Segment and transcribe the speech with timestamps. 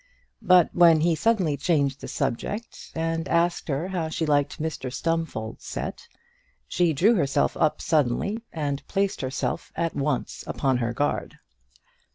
[0.41, 5.63] But when he suddenly changed the subject, and asked her how she liked Mr Stumfold's
[5.63, 6.07] set,
[6.67, 11.37] she drew herself up suddenly and placed herself at once upon her guard.